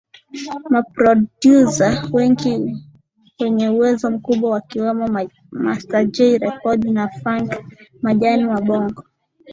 [0.69, 2.77] maprodyuza wengi
[3.39, 5.07] wenye uwezo mkubwa akiwemo
[5.51, 7.51] Master Jay rekodi na Funk
[8.01, 9.03] Majani wa Bongo